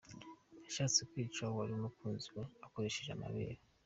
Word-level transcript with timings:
Yashatse 0.63 0.99
kwica 1.11 1.43
uwari 1.51 1.73
umukunzi 1.75 2.27
we 2.35 2.43
akoresheje 2.65 3.11
amabere 3.13 3.55